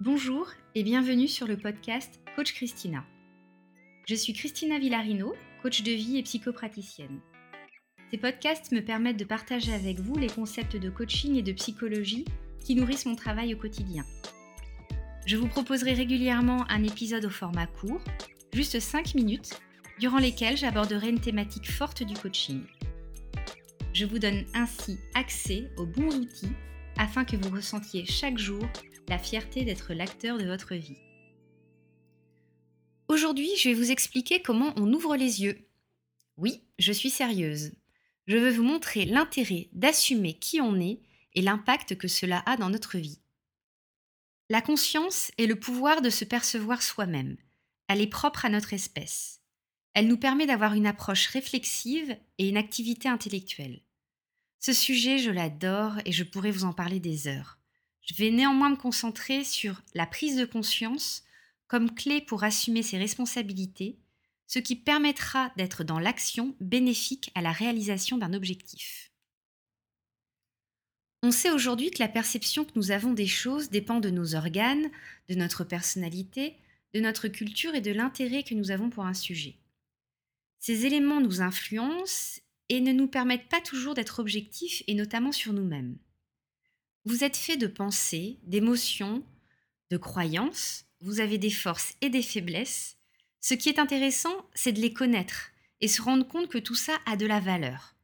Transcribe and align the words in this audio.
Bonjour 0.00 0.50
et 0.74 0.82
bienvenue 0.82 1.26
sur 1.26 1.46
le 1.46 1.56
podcast 1.56 2.20
Coach 2.36 2.52
Christina. 2.52 3.02
Je 4.06 4.14
suis 4.14 4.34
Christina 4.34 4.78
Villarino, 4.78 5.34
coach 5.62 5.82
de 5.82 5.92
vie 5.92 6.18
et 6.18 6.22
psychopraticienne. 6.22 7.18
Ces 8.10 8.18
podcasts 8.18 8.72
me 8.72 8.80
permettent 8.80 9.16
de 9.16 9.24
partager 9.24 9.72
avec 9.72 9.98
vous 9.98 10.14
les 10.18 10.26
concepts 10.26 10.76
de 10.76 10.90
coaching 10.90 11.36
et 11.36 11.42
de 11.42 11.52
psychologie 11.52 12.26
qui 12.60 12.74
nourrissent 12.74 13.06
mon 13.06 13.16
travail 13.16 13.54
au 13.54 13.56
quotidien. 13.56 14.04
Je 15.24 15.38
vous 15.38 15.48
proposerai 15.48 15.94
régulièrement 15.94 16.70
un 16.70 16.84
épisode 16.84 17.24
au 17.24 17.30
format 17.30 17.66
court, 17.66 18.04
juste 18.52 18.78
5 18.78 19.14
minutes, 19.14 19.58
durant 19.98 20.18
lesquelles 20.18 20.58
j'aborderai 20.58 21.08
une 21.08 21.20
thématique 21.20 21.72
forte 21.72 22.02
du 22.02 22.12
coaching. 22.12 22.64
Je 23.94 24.04
vous 24.04 24.18
donne 24.18 24.44
ainsi 24.52 24.98
accès 25.14 25.70
aux 25.78 25.86
bons 25.86 26.14
outils 26.14 26.52
afin 26.98 27.24
que 27.24 27.36
vous 27.36 27.50
ressentiez 27.50 28.04
chaque 28.06 28.38
jour 28.38 28.64
la 29.08 29.18
fierté 29.18 29.64
d'être 29.64 29.94
l'acteur 29.94 30.38
de 30.38 30.44
votre 30.44 30.74
vie. 30.74 30.98
Aujourd'hui, 33.08 33.50
je 33.56 33.68
vais 33.68 33.74
vous 33.74 33.90
expliquer 33.90 34.42
comment 34.42 34.72
on 34.76 34.92
ouvre 34.92 35.16
les 35.16 35.42
yeux. 35.42 35.68
Oui, 36.36 36.62
je 36.78 36.92
suis 36.92 37.10
sérieuse. 37.10 37.72
Je 38.26 38.36
veux 38.36 38.50
vous 38.50 38.64
montrer 38.64 39.04
l'intérêt 39.04 39.68
d'assumer 39.72 40.34
qui 40.34 40.60
on 40.60 40.80
est 40.80 41.00
et 41.34 41.42
l'impact 41.42 41.96
que 41.96 42.08
cela 42.08 42.42
a 42.46 42.56
dans 42.56 42.70
notre 42.70 42.98
vie. 42.98 43.20
La 44.50 44.60
conscience 44.60 45.30
est 45.38 45.46
le 45.46 45.58
pouvoir 45.58 46.02
de 46.02 46.10
se 46.10 46.24
percevoir 46.24 46.82
soi-même. 46.82 47.36
Elle 47.88 48.00
est 48.00 48.06
propre 48.08 48.44
à 48.44 48.48
notre 48.48 48.72
espèce. 48.72 49.40
Elle 49.94 50.08
nous 50.08 50.18
permet 50.18 50.46
d'avoir 50.46 50.74
une 50.74 50.86
approche 50.86 51.28
réflexive 51.28 52.16
et 52.38 52.48
une 52.48 52.56
activité 52.56 53.08
intellectuelle. 53.08 53.82
Ce 54.60 54.72
sujet, 54.72 55.18
je 55.18 55.30
l'adore 55.30 55.94
et 56.04 56.12
je 56.12 56.24
pourrais 56.24 56.50
vous 56.50 56.64
en 56.64 56.72
parler 56.72 57.00
des 57.00 57.28
heures. 57.28 57.58
Je 58.02 58.14
vais 58.14 58.30
néanmoins 58.30 58.70
me 58.70 58.76
concentrer 58.76 59.44
sur 59.44 59.82
la 59.94 60.06
prise 60.06 60.36
de 60.36 60.44
conscience 60.44 61.24
comme 61.66 61.94
clé 61.94 62.20
pour 62.20 62.44
assumer 62.44 62.82
ses 62.82 62.98
responsabilités, 62.98 63.98
ce 64.46 64.58
qui 64.60 64.76
permettra 64.76 65.52
d'être 65.56 65.82
dans 65.82 65.98
l'action 65.98 66.54
bénéfique 66.60 67.32
à 67.34 67.42
la 67.42 67.52
réalisation 67.52 68.16
d'un 68.16 68.32
objectif. 68.32 69.10
On 71.22 71.32
sait 71.32 71.50
aujourd'hui 71.50 71.90
que 71.90 71.98
la 71.98 72.08
perception 72.08 72.64
que 72.64 72.72
nous 72.76 72.92
avons 72.92 73.12
des 73.12 73.26
choses 73.26 73.70
dépend 73.70 73.98
de 73.98 74.10
nos 74.10 74.36
organes, 74.36 74.88
de 75.28 75.34
notre 75.34 75.64
personnalité, 75.64 76.56
de 76.94 77.00
notre 77.00 77.26
culture 77.26 77.74
et 77.74 77.80
de 77.80 77.90
l'intérêt 77.90 78.44
que 78.44 78.54
nous 78.54 78.70
avons 78.70 78.90
pour 78.90 79.06
un 79.06 79.14
sujet. 79.14 79.56
Ces 80.60 80.86
éléments 80.86 81.20
nous 81.20 81.42
influencent 81.42 82.40
et 82.68 82.80
ne 82.80 82.92
nous 82.92 83.08
permettent 83.08 83.48
pas 83.48 83.60
toujours 83.60 83.94
d'être 83.94 84.18
objectifs 84.18 84.82
et 84.86 84.94
notamment 84.94 85.32
sur 85.32 85.52
nous-mêmes. 85.52 85.98
Vous 87.04 87.22
êtes 87.22 87.36
fait 87.36 87.56
de 87.56 87.66
pensées, 87.66 88.38
d'émotions, 88.42 89.24
de 89.90 89.96
croyances, 89.96 90.84
vous 91.00 91.20
avez 91.20 91.38
des 91.38 91.50
forces 91.50 91.94
et 92.00 92.10
des 92.10 92.22
faiblesses. 92.22 92.96
Ce 93.40 93.54
qui 93.54 93.68
est 93.68 93.78
intéressant, 93.78 94.44
c'est 94.54 94.72
de 94.72 94.80
les 94.80 94.92
connaître 94.92 95.50
et 95.80 95.88
se 95.88 96.02
rendre 96.02 96.26
compte 96.26 96.48
que 96.48 96.58
tout 96.58 96.74
ça 96.74 96.98
a 97.06 97.16
de 97.16 97.26
la 97.26 97.38
valeur. 97.38 97.94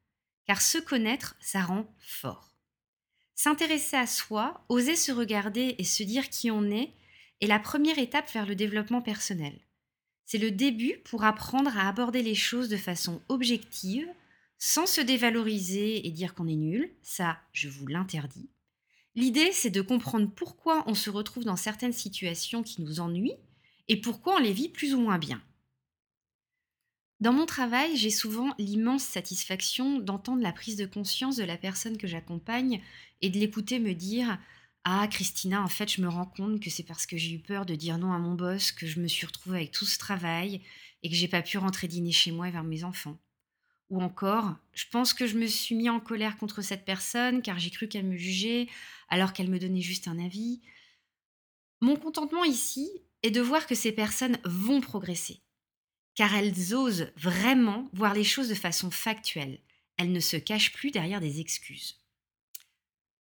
Car 0.47 0.61
se 0.61 0.79
connaître, 0.79 1.37
ça 1.41 1.63
rend 1.63 1.93
fort. 1.99 2.55
S'intéresser 3.35 3.97
à 3.97 4.07
soi, 4.07 4.65
oser 4.69 4.95
se 4.95 5.11
regarder 5.11 5.75
et 5.79 5.85
se 5.85 6.03
dire 6.03 6.29
qui 6.29 6.51
on 6.51 6.71
est, 6.71 6.93
est 7.41 7.47
la 7.47 7.59
première 7.59 7.99
étape 7.99 8.31
vers 8.33 8.47
le 8.47 8.55
développement 8.55 9.03
personnel. 9.03 9.59
C'est 10.27 10.39
le 10.39 10.51
début 10.51 10.99
pour 11.05 11.25
apprendre 11.25 11.77
à 11.77 11.89
aborder 11.89 12.23
les 12.23 12.35
choses 12.35 12.69
de 12.69 12.77
façon 12.77 13.21
objective, 13.29 14.09
sans 14.65 14.87
se 14.87 15.01
dévaloriser 15.01 16.07
et 16.07 16.13
dire 16.13 16.37
qu'on 16.37 16.47
est 16.47 16.55
nul, 16.55 16.95
ça 17.03 17.41
je 17.53 17.69
vous 17.69 17.89
l'interdis. 17.89 18.49
L'idée, 19.17 19.51
c'est 19.51 19.71
de 19.71 19.83
comprendre 19.83 20.31
pourquoi 20.31 20.85
on 20.87 20.95
se 20.95 21.11
retrouve 21.11 21.43
dans 21.43 21.57
certaines 21.57 21.93
situations 21.93 22.63
qui 22.63 22.81
nous 22.81 23.01
ennuient 23.01 23.41
et 23.89 24.01
pourquoi 24.01 24.37
on 24.37 24.39
les 24.39 24.53
vit 24.53 24.69
plus 24.69 24.95
ou 24.95 25.01
moins 25.01 25.19
bien. 25.19 25.43
Dans 27.19 27.33
mon 27.33 27.45
travail, 27.45 27.97
j'ai 27.97 28.11
souvent 28.11 28.55
l'immense 28.57 29.03
satisfaction 29.03 29.99
d'entendre 29.99 30.43
la 30.43 30.53
prise 30.53 30.77
de 30.77 30.87
conscience 30.87 31.35
de 31.35 31.45
la 31.45 31.57
personne 31.57 31.99
que 31.99 32.07
j'accompagne 32.07 32.81
et 33.21 33.31
de 33.31 33.41
l'écouter 33.41 33.81
me 33.81 33.95
dire 33.95 34.39
Ah, 34.85 35.09
Christina, 35.11 35.61
en 35.61 35.69
fait, 35.69 35.91
je 35.91 36.03
me 36.03 36.09
rends 36.09 36.27
compte 36.37 36.61
que 36.61 36.71
c'est 36.71 36.85
parce 36.85 37.07
que 37.07 37.17
j'ai 37.17 37.33
eu 37.33 37.41
peur 37.41 37.67
de 37.67 37.75
dire 37.75 37.99
non 37.99 38.13
à 38.13 38.19
mon 38.21 38.35
boss 38.37 38.71
que 38.71 38.87
je 38.87 39.01
me 39.01 39.09
suis 39.09 39.27
retrouvée 39.27 39.57
avec 39.57 39.73
tout 39.73 39.87
ce 39.87 39.99
travail 39.99 40.63
et 41.03 41.11
que 41.11 41.17
j'ai 41.17 41.27
pas 41.27 41.43
pu 41.43 41.59
rentrer 41.59 41.89
dîner 41.89 42.13
chez 42.13 42.31
moi 42.31 42.47
et 42.47 42.53
vers 42.53 42.63
mes 42.63 42.85
enfants. 42.85 43.19
Ou 43.93 44.01
encore, 44.01 44.55
je 44.73 44.87
pense 44.91 45.13
que 45.13 45.27
je 45.27 45.37
me 45.37 45.47
suis 45.47 45.75
mis 45.75 45.91
en 45.91 46.01
colère 46.01 46.39
contre 46.39 46.63
cette 46.63 46.87
personne 46.87 47.43
car 47.43 47.59
j'ai 47.59 47.69
cru 47.69 47.89
qu'elle 47.89 48.07
me 48.07 48.17
jugeait 48.17 48.67
alors 49.11 49.35
qu'elle 49.35 49.51
me 49.51 49.59
donnait 49.59 49.83
juste 49.83 50.09
un 50.09 50.19
avis. 50.19 50.63
Mon 51.83 51.97
contentement 51.97 52.43
ici 52.43 52.91
est 53.23 53.31
de 53.31 53.43
voir 53.43 53.67
que 53.67 53.75
ces 53.75 53.93
personnes 53.93 54.39
vont 54.47 54.81
progresser, 54.81 55.43
car 56.15 56.35
elles 56.35 56.75
osent 56.75 57.13
vraiment 57.17 57.91
voir 57.93 58.15
les 58.15 58.25
choses 58.25 58.49
de 58.49 58.55
façon 58.55 58.91
factuelle. 58.91 59.61
Elles 59.99 60.13
ne 60.13 60.21
se 60.21 60.39
cachent 60.39 60.73
plus 60.73 60.91
derrière 60.91 61.21
des 61.21 61.41
excuses. 61.41 62.01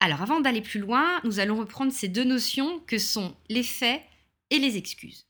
Alors 0.00 0.22
avant 0.22 0.40
d'aller 0.40 0.62
plus 0.62 0.80
loin, 0.80 1.20
nous 1.24 1.38
allons 1.38 1.58
reprendre 1.58 1.92
ces 1.92 2.08
deux 2.08 2.24
notions 2.24 2.80
que 2.86 2.96
sont 2.96 3.36
les 3.50 3.62
faits 3.62 4.02
et 4.48 4.58
les 4.58 4.78
excuses. 4.78 5.26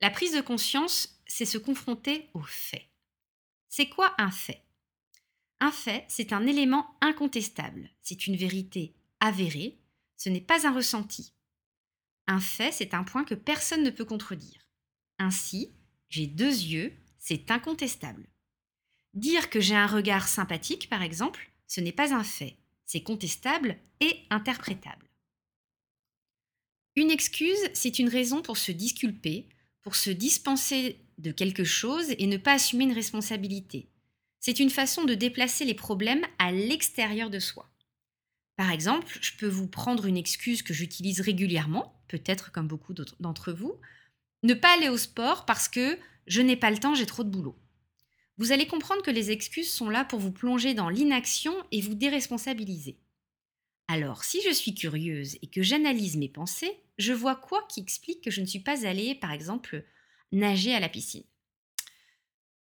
La 0.00 0.10
prise 0.10 0.36
de 0.36 0.40
conscience, 0.40 1.20
c'est 1.26 1.46
se 1.46 1.58
confronter 1.58 2.28
aux 2.32 2.44
faits. 2.44 2.91
C'est 3.74 3.88
quoi 3.88 4.14
un 4.18 4.30
fait? 4.30 4.66
Un 5.58 5.72
fait, 5.72 6.04
c'est 6.06 6.34
un 6.34 6.46
élément 6.46 6.94
incontestable, 7.00 7.88
c'est 8.02 8.26
une 8.26 8.36
vérité 8.36 8.94
avérée, 9.18 9.78
ce 10.18 10.28
n'est 10.28 10.42
pas 10.42 10.66
un 10.66 10.74
ressenti. 10.74 11.32
Un 12.26 12.38
fait, 12.38 12.70
c'est 12.70 12.92
un 12.92 13.02
point 13.02 13.24
que 13.24 13.34
personne 13.34 13.82
ne 13.82 13.88
peut 13.88 14.04
contredire. 14.04 14.68
Ainsi, 15.18 15.72
j'ai 16.10 16.26
deux 16.26 16.52
yeux, 16.52 16.92
c'est 17.18 17.50
incontestable. 17.50 18.28
Dire 19.14 19.48
que 19.48 19.60
j'ai 19.60 19.74
un 19.74 19.86
regard 19.86 20.28
sympathique, 20.28 20.90
par 20.90 21.00
exemple, 21.00 21.50
ce 21.66 21.80
n'est 21.80 21.92
pas 21.92 22.12
un 22.12 22.24
fait, 22.24 22.58
c'est 22.84 23.02
contestable 23.02 23.78
et 24.00 24.26
interprétable. 24.28 25.08
Une 26.94 27.10
excuse, 27.10 27.70
c'est 27.72 27.98
une 27.98 28.10
raison 28.10 28.42
pour 28.42 28.58
se 28.58 28.70
disculper, 28.70 29.48
pour 29.80 29.96
se 29.96 30.10
dispenser 30.10 31.02
de 31.22 31.32
quelque 31.32 31.64
chose 31.64 32.14
et 32.18 32.26
ne 32.26 32.36
pas 32.36 32.54
assumer 32.54 32.84
une 32.84 32.92
responsabilité. 32.92 33.88
C'est 34.40 34.58
une 34.58 34.70
façon 34.70 35.04
de 35.04 35.14
déplacer 35.14 35.64
les 35.64 35.74
problèmes 35.74 36.24
à 36.38 36.52
l'extérieur 36.52 37.30
de 37.30 37.38
soi. 37.38 37.70
Par 38.56 38.70
exemple, 38.70 39.18
je 39.20 39.32
peux 39.38 39.48
vous 39.48 39.68
prendre 39.68 40.06
une 40.06 40.16
excuse 40.16 40.62
que 40.62 40.74
j'utilise 40.74 41.20
régulièrement, 41.20 41.94
peut-être 42.08 42.52
comme 42.52 42.68
beaucoup 42.68 42.92
d'entre 43.20 43.52
vous, 43.52 43.74
ne 44.42 44.54
pas 44.54 44.74
aller 44.74 44.88
au 44.88 44.98
sport 44.98 45.46
parce 45.46 45.68
que 45.68 45.98
je 46.26 46.42
n'ai 46.42 46.56
pas 46.56 46.70
le 46.70 46.78
temps, 46.78 46.94
j'ai 46.94 47.06
trop 47.06 47.24
de 47.24 47.30
boulot. 47.30 47.56
Vous 48.38 48.50
allez 48.50 48.66
comprendre 48.66 49.02
que 49.02 49.10
les 49.10 49.30
excuses 49.30 49.72
sont 49.72 49.88
là 49.88 50.04
pour 50.04 50.18
vous 50.18 50.32
plonger 50.32 50.74
dans 50.74 50.88
l'inaction 50.88 51.54
et 51.70 51.80
vous 51.80 51.94
déresponsabiliser. 51.94 52.98
Alors, 53.88 54.24
si 54.24 54.40
je 54.42 54.52
suis 54.52 54.74
curieuse 54.74 55.36
et 55.42 55.46
que 55.46 55.62
j'analyse 55.62 56.16
mes 56.16 56.28
pensées, 56.28 56.72
je 56.98 57.12
vois 57.12 57.36
quoi 57.36 57.66
qui 57.68 57.80
explique 57.80 58.24
que 58.24 58.30
je 58.30 58.40
ne 58.40 58.46
suis 58.46 58.60
pas 58.60 58.86
allée, 58.86 59.14
par 59.14 59.32
exemple, 59.32 59.84
nager 60.32 60.74
à 60.74 60.80
la 60.80 60.88
piscine. 60.88 61.24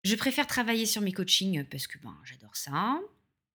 Je 0.04 0.14
préfère 0.14 0.46
travailler 0.46 0.86
sur 0.86 1.02
mes 1.02 1.12
coachings 1.12 1.64
parce 1.64 1.86
que 1.86 1.98
ben, 1.98 2.16
j'adore 2.24 2.56
ça. 2.56 3.00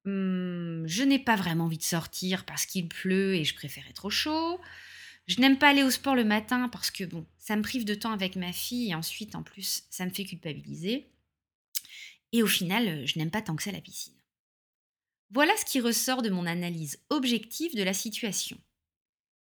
Hum, 0.06 0.84
je 0.86 1.04
n'ai 1.04 1.20
pas 1.20 1.36
vraiment 1.36 1.66
envie 1.66 1.78
de 1.78 1.84
sortir 1.84 2.46
parce 2.46 2.66
qu'il 2.66 2.88
pleut 2.88 3.36
et 3.36 3.44
je 3.44 3.56
préfère 3.56 3.88
être 3.90 4.06
au 4.06 4.10
chaud. 4.10 4.60
Je 5.28 5.40
n'aime 5.40 5.58
pas 5.58 5.70
aller 5.70 5.84
au 5.84 5.92
sport 5.92 6.16
le 6.16 6.26
matin 6.26 6.68
parce 6.70 6.92
que 6.92 7.04
bon, 7.04 7.26
ça 7.38 7.56
me 7.56 7.62
prive 7.62 7.86
de 7.86 7.96
temps 7.96 8.12
avec 8.12 8.36
ma 8.36 8.52
fille 8.52 8.92
et 8.92 8.96
ensuite 8.96 9.36
en 9.36 9.44
plus 9.44 9.84
ça 9.90 10.06
me 10.06 10.12
fait 10.12 10.26
culpabiliser. 10.26 11.08
Et 12.34 12.44
au 12.44 12.48
final, 12.48 13.06
je 13.06 13.18
n'aime 13.20 13.32
pas 13.32 13.42
tant 13.42 13.56
que 13.56 13.64
ça 13.64 13.72
la 13.72 13.82
piscine. 13.82 14.14
Voilà 15.30 15.56
ce 15.56 15.66
qui 15.66 15.80
ressort 15.80 16.22
de 16.22 16.30
mon 16.30 16.46
analyse 16.46 17.00
objective 17.10 17.76
de 17.76 17.84
la 17.84 17.94
situation. 17.94 18.58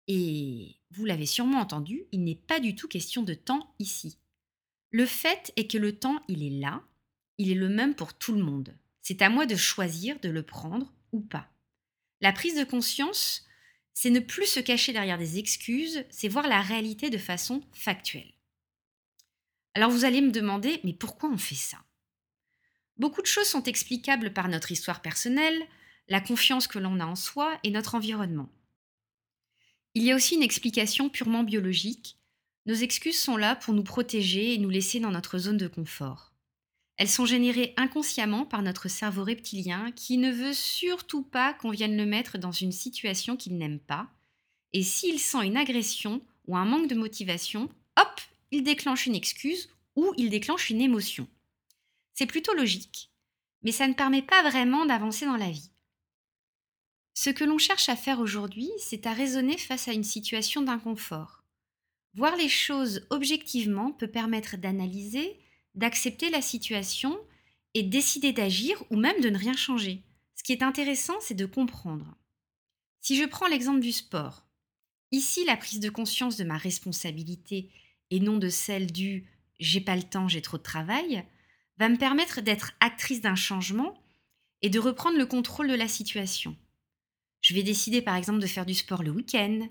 Et 0.09 0.77
vous 0.91 1.05
l'avez 1.05 1.27
sûrement 1.27 1.61
entendu, 1.61 2.05
il 2.13 2.25
n'est 2.25 2.35
pas 2.35 2.61
du 2.61 2.75
tout 2.75 2.89
question 2.89 3.23
de 3.23 3.35
temps 3.35 3.75
ici. 3.79 4.19
Le 4.91 5.07
fait 5.07 5.53
est 5.57 5.71
que 5.71 5.79
le 5.79 5.99
temps, 5.99 6.23
il 6.29 6.43
est 6.43 6.61
là, 6.61 6.83
il 7.39 7.51
est 7.51 7.57
le 7.57 7.69
même 7.69 7.95
pour 7.95 8.15
tout 8.15 8.33
le 8.33 8.43
monde. 8.43 8.77
C'est 9.03 9.23
à 9.23 9.29
moi 9.29 9.47
de 9.47 9.57
choisir 9.57 10.19
de 10.21 10.29
le 10.29 10.43
prendre 10.43 10.93
ou 11.13 11.21
pas. 11.21 11.49
La 12.21 12.33
prise 12.33 12.57
de 12.57 12.65
conscience, 12.65 13.47
c'est 13.93 14.11
ne 14.11 14.21
plus 14.21 14.47
se 14.47 14.61
cacher 14.61 14.93
derrière 14.93 15.19
des 15.19 15.39
excuses, 15.39 16.05
c'est 16.11 16.29
voir 16.29 16.49
la 16.49 16.61
réalité 16.61 17.11
de 17.11 17.19
façon 17.19 17.63
factuelle. 17.73 18.33
Alors 19.75 19.91
vous 19.91 20.05
allez 20.05 20.23
me 20.23 20.31
demander, 20.31 20.81
mais 20.85 20.95
pourquoi 20.95 21.31
on 21.31 21.39
fait 21.39 21.55
ça? 21.55 21.79
Beaucoup 22.97 23.21
de 23.21 23.27
choses 23.27 23.47
sont 23.47 23.63
explicables 23.65 24.33
par 24.33 24.49
notre 24.49 24.73
histoire 24.73 25.03
personnelle, 25.03 25.63
la 26.09 26.21
confiance 26.21 26.67
que 26.67 26.79
l'on 26.79 27.01
a 27.01 27.07
en 27.07 27.17
soi 27.17 27.59
et 27.63 27.71
notre 27.71 27.95
environnement. 27.95 28.51
Il 29.95 30.03
y 30.03 30.13
a 30.13 30.15
aussi 30.15 30.35
une 30.35 30.43
explication 30.43 31.09
purement 31.09 31.43
biologique, 31.43 32.19
nos 32.67 32.75
excuses 32.75 33.19
sont 33.19 33.37
là 33.37 33.57
pour 33.57 33.75
nous 33.75 33.85
protéger 33.85 34.53
et 34.53 34.59
nous 34.59 34.69
laisser 34.69 35.01
dans 35.01 35.13
notre 35.13 35.39
zone 35.39 35.57
de 35.57 35.69
confort. 35.69 36.33
Elles 36.97 37.09
sont 37.09 37.27
générées 37.27 37.75
inconsciemment 37.77 38.45
par 38.45 38.63
notre 38.63 38.89
cerveau 38.89 39.23
reptilien 39.23 39.93
qui 39.93 40.19
ne 40.19 40.33
veut 40.33 40.55
surtout 40.55 41.23
pas 41.23 41.55
qu'on 41.55 41.71
vienne 41.71 41.97
le 41.97 42.07
mettre 42.07 42.39
dans 42.39 42.53
une 42.53 42.73
situation 42.73 43.37
qu'il 43.37 43.57
n'aime 43.57 43.79
pas, 43.79 44.09
et 44.73 44.83
s'il 44.83 45.21
sent 45.21 45.47
une 45.47 45.57
agression 45.57 46.21
ou 46.47 46.57
un 46.57 46.65
manque 46.65 46.89
de 46.89 46.95
motivation, 46.95 47.71
hop, 47.99 48.21
il 48.51 48.63
déclenche 48.63 49.07
une 49.07 49.15
excuse 49.15 49.69
ou 49.95 50.13
il 50.17 50.31
déclenche 50.31 50.71
une 50.71 50.81
émotion. 50.81 51.29
C'est 52.15 52.27
plutôt 52.27 52.55
logique, 52.55 53.11
mais 53.63 53.73
ça 53.73 53.87
ne 53.87 53.95
permet 53.95 54.23
pas 54.23 54.43
vraiment 54.43 54.87
d'avancer 54.87 55.27
dans 55.27 55.37
la 55.37 55.51
vie. 55.51 55.71
Ce 57.15 57.31
que 57.31 57.45
l'on 57.45 57.59
cherche 57.59 57.89
à 57.89 57.97
faire 57.97 58.21
aujourd'hui, 58.21 58.71
c'est 58.79 59.07
à 59.07 59.13
raisonner 59.13 59.57
face 59.57 59.89
à 59.89 59.93
une 59.93 60.05
situation 60.05 60.63
d'inconfort. 60.63 61.46
Voir 62.17 62.35
les 62.37 62.49
choses 62.49 63.07
objectivement 63.11 63.93
peut 63.93 64.09
permettre 64.09 64.57
d'analyser, 64.57 65.39
d'accepter 65.75 66.31
la 66.31 66.41
situation 66.41 67.15
et 67.75 67.83
décider 67.83 68.33
d'agir 68.33 68.83
ou 68.91 68.97
même 68.97 69.21
de 69.21 69.29
ne 69.29 69.37
rien 69.37 69.55
changer. 69.55 70.03
Ce 70.35 70.43
qui 70.43 70.53
est 70.53 70.63
intéressant, 70.63 71.17
c'est 71.21 71.35
de 71.35 71.45
comprendre. 71.45 72.17
Si 73.03 73.17
je 73.17 73.25
prends 73.27 73.49
l'exemple 73.49 73.81
du 73.81 73.93
sport, 73.93 74.47
ici 75.13 75.45
la 75.45 75.59
prise 75.59 75.79
de 75.79 75.91
conscience 75.91 76.39
de 76.39 76.45
ma 76.45 76.57
responsabilité 76.57 77.71
et 78.11 78.19
non 78.19 78.39
de 78.39 78.49
celle 78.49 78.91
du 78.91 79.29
j'ai 79.61 79.81
pas 79.81 79.97
le 79.97 80.03
temps, 80.03 80.29
j'ai 80.29 80.43
trop 80.43 80.57
de 80.57 80.63
travail, 80.63 81.23
va 81.79 81.91
me 81.91 81.99
permettre 81.99 82.41
d'être 82.41 82.73
actrice 82.81 83.21
d'un 83.21 83.37
changement 83.37 83.95
et 84.63 84.71
de 84.71 84.79
reprendre 84.79 85.19
le 85.19 85.27
contrôle 85.27 85.69
de 85.69 85.75
la 85.75 85.89
situation. 85.89 86.57
Je 87.43 87.55
vais 87.55 87.63
décider 87.63 88.01
par 88.01 88.17
exemple 88.17 88.41
de 88.41 88.47
faire 88.47 88.67
du 88.67 88.75
sport 88.75 89.03
le 89.03 89.11
week-end 89.11 89.69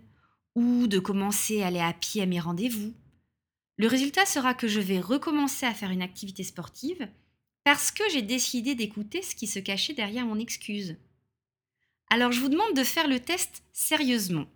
ou 0.55 0.87
de 0.87 0.99
commencer 0.99 1.61
à 1.61 1.67
aller 1.67 1.79
à 1.79 1.93
pied 1.93 2.21
à 2.21 2.25
mes 2.25 2.39
rendez-vous. 2.39 2.93
Le 3.77 3.87
résultat 3.87 4.25
sera 4.25 4.53
que 4.53 4.67
je 4.67 4.79
vais 4.79 4.99
recommencer 4.99 5.65
à 5.65 5.73
faire 5.73 5.91
une 5.91 6.01
activité 6.01 6.43
sportive 6.43 7.09
parce 7.65 7.91
que 7.91 8.03
j'ai 8.11 8.21
décidé 8.21 8.73
d'écouter 8.73 9.21
ce 9.21 9.35
qui 9.35 9.47
se 9.47 9.59
cachait 9.59 9.93
derrière 9.93 10.25
mon 10.25 10.39
excuse. 10.39 10.95
Alors 12.09 12.31
je 12.31 12.39
vous 12.39 12.49
demande 12.49 12.75
de 12.75 12.83
faire 12.83 13.07
le 13.07 13.19
test 13.19 13.63
sérieusement. 13.73 14.47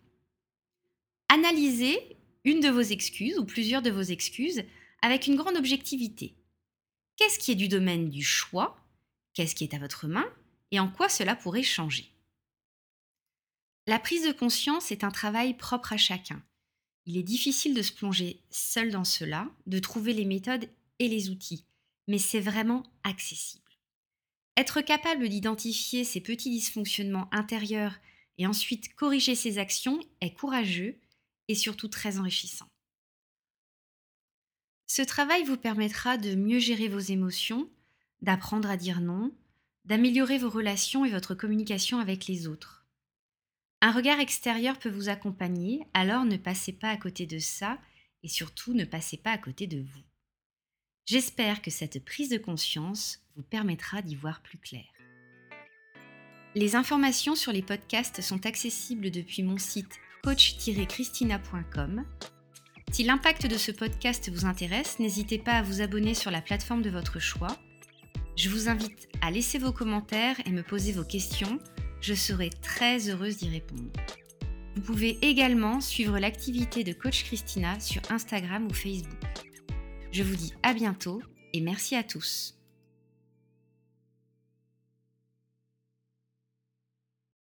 Analysez 1.28 2.18
une 2.46 2.62
de 2.62 2.70
vos 2.70 2.82
excuses 2.82 3.38
ou 3.38 3.46
plusieurs 3.46 3.82
de 3.82 3.92
vos 3.92 4.02
excuses 4.02 4.64
avec 5.02 5.28
une 5.28 5.36
grande 5.36 5.58
objectivité. 5.58 6.36
Qu'est-ce 7.18 7.40
qui 7.40 7.52
est 7.52 7.56
du 7.56 7.68
domaine 7.68 8.10
du 8.10 8.24
choix? 8.24 8.78
Qu'est-ce 9.34 9.56
qui 9.56 9.66
est 9.66 9.74
à 9.74 9.80
votre 9.80 10.08
main? 10.08 10.26
Et 10.72 10.80
en 10.80 10.88
quoi 10.88 11.10
cela 11.10 11.36
pourrait 11.36 11.64
changer? 11.64 12.10
La 13.90 13.98
prise 13.98 14.24
de 14.24 14.32
conscience 14.32 14.92
est 14.92 15.04
un 15.04 15.10
travail 15.10 15.56
propre 15.56 15.94
à 15.94 15.98
chacun. 15.98 16.44
Il 17.08 17.18
est 17.18 17.24
difficile 17.24 17.74
de 17.74 17.82
se 17.82 17.92
plonger 17.92 18.40
seul 18.52 18.92
dans 18.92 19.04
cela, 19.04 19.50
de 19.66 19.80
trouver 19.80 20.14
les 20.14 20.26
méthodes 20.26 20.70
et 21.00 21.08
les 21.08 21.32
outils, 21.32 21.66
mais 22.08 22.20
c'est 22.20 22.40
vraiment 22.40 22.84
accessible. 23.04 23.72
Être 24.56 24.82
capable 24.82 25.28
d'identifier 25.28 26.04
ces 26.04 26.22
petits 26.22 26.52
dysfonctionnements 26.52 27.34
intérieurs 27.34 27.96
et 28.38 28.46
ensuite 28.46 28.94
corriger 28.94 29.34
ses 29.34 29.58
actions 29.58 30.00
est 30.22 30.36
courageux 30.36 31.00
et 31.48 31.56
surtout 31.56 31.88
très 31.88 32.20
enrichissant. 32.20 32.70
Ce 34.86 35.02
travail 35.02 35.44
vous 35.46 35.58
permettra 35.58 36.18
de 36.18 36.36
mieux 36.36 36.60
gérer 36.60 36.90
vos 36.90 37.00
émotions, 37.00 37.68
d'apprendre 38.22 38.70
à 38.70 38.78
dire 38.78 39.02
non, 39.02 39.34
d'améliorer 39.86 40.38
vos 40.38 40.52
relations 40.52 41.06
et 41.06 41.10
votre 41.10 41.34
communication 41.34 41.98
avec 41.98 42.28
les 42.28 42.46
autres. 42.46 42.79
Un 43.82 43.92
regard 43.92 44.20
extérieur 44.20 44.78
peut 44.78 44.90
vous 44.90 45.08
accompagner, 45.08 45.88
alors 45.94 46.26
ne 46.26 46.36
passez 46.36 46.74
pas 46.74 46.90
à 46.90 46.98
côté 46.98 47.26
de 47.26 47.40
ça 47.40 47.78
et 48.24 48.28
surtout 48.28 48.74
ne 48.74 48.84
passez 48.84 49.16
pas 49.16 49.32
à 49.32 49.38
côté 49.38 49.68
de 49.68 49.80
vous. 49.80 50.04
J'espère 51.06 51.62
que 51.62 51.72
cette 51.72 52.04
prise 52.04 52.30
de 52.30 52.38
conscience 52.38 53.24
vous 53.36 53.44
permettra 53.44 54.02
d'y 54.02 54.16
voir 54.16 54.42
plus 54.42 54.58
clair. 54.58 54.86
Les 56.56 56.76
informations 56.76 57.36
sur 57.36 57.54
les 57.54 57.62
podcasts 57.62 58.22
sont 58.22 58.46
accessibles 58.46 59.12
depuis 59.12 59.44
mon 59.44 59.58
site 59.58 60.00
coach-christina.com. 60.24 62.06
Si 62.92 63.04
l'impact 63.04 63.46
de 63.46 63.58
ce 63.58 63.72
podcast 63.72 64.30
vous 64.30 64.46
intéresse, 64.46 65.00
n'hésitez 65.00 65.38
pas 65.38 65.54
à 65.54 65.62
vous 65.62 65.82
abonner 65.82 66.16
sur 66.16 66.32
la 66.32 66.42
plateforme 66.42 66.82
de 66.82 66.90
votre 66.90 67.20
choix. 67.20 67.56
Je 68.36 68.50
vous 68.50 68.68
invite 68.68 69.08
à 69.22 69.32
laisser 69.32 69.58
vos 69.58 69.72
commentaires 69.72 70.36
et 70.46 70.52
me 70.52 70.64
poser 70.64 70.92
vos 70.92 71.04
questions 71.04 71.60
je 72.02 72.14
serai 72.14 72.50
très 72.62 73.10
heureuse 73.10 73.38
d'y 73.38 73.50
répondre. 73.50 73.92
Vous 74.76 74.82
pouvez 74.82 75.18
également 75.22 75.82
suivre 75.82 76.20
l'activité 76.20 76.84
de 76.84 76.94
Coach 76.94 77.24
Christina 77.26 77.80
sur 77.80 78.02
Instagram 78.10 78.68
ou 78.68 78.74
Facebook. 78.74 79.20
Je 80.12 80.24
vous 80.24 80.36
dis 80.36 80.54
à 80.64 80.74
bientôt 80.74 81.22
et 81.54 81.62
merci 81.62 81.96
à 81.96 82.04
tous. 82.04 82.59